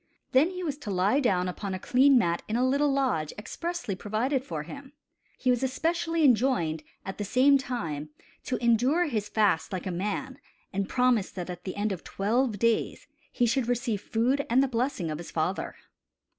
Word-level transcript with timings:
Then 0.31 0.49
he 0.49 0.63
was 0.63 0.79
to 0.79 0.89
lie 0.89 1.19
down 1.19 1.47
upon 1.47 1.75
a 1.75 1.79
clean 1.79 2.17
mat 2.17 2.41
in 2.47 2.55
a 2.55 2.67
little 2.67 2.91
lodge 2.91 3.33
expressly 3.37 3.93
provided 3.93 4.43
for 4.43 4.63
him. 4.63 4.93
He 5.37 5.51
was 5.51 5.61
especially 5.61 6.25
enjoined, 6.25 6.81
at 7.05 7.19
the 7.19 7.23
same 7.23 7.59
time, 7.59 8.09
to 8.45 8.57
endure 8.57 9.05
his 9.05 9.29
fast 9.29 9.71
like 9.71 9.85
a 9.85 9.91
man, 9.91 10.39
and 10.73 10.89
promised 10.89 11.35
that 11.35 11.51
at 11.51 11.65
the 11.65 11.75
end 11.75 11.91
of 11.91 12.03
twelve 12.03 12.57
days 12.57 13.05
he 13.31 13.45
should 13.45 13.67
receive 13.67 14.01
food 14.01 14.43
and 14.49 14.63
the 14.63 14.67
blessing 14.67 15.11
of 15.11 15.19
his 15.19 15.29
father. 15.29 15.75